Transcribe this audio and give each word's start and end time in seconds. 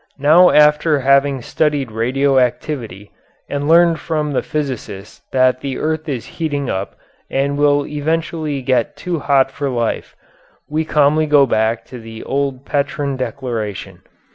Now 0.17 0.49
after 0.49 1.01
having 1.01 1.43
studied 1.43 1.91
radioactivity 1.91 3.11
and 3.47 3.67
learned 3.67 3.99
from 3.99 4.31
the 4.31 4.41
physicist 4.41 5.21
that 5.31 5.61
the 5.61 5.77
earth 5.77 6.09
is 6.09 6.25
heating 6.41 6.71
up 6.71 6.95
and 7.29 7.55
will 7.55 7.85
eventually 7.85 8.63
get 8.63 8.97
too 8.97 9.19
hot 9.19 9.51
for 9.51 9.69
life, 9.69 10.15
we 10.67 10.85
calmly 10.85 11.27
go 11.27 11.45
back 11.45 11.85
to 11.85 11.99
the 11.99 12.23
old 12.23 12.65
Petrine 12.65 13.15
declaration. 13.15 14.01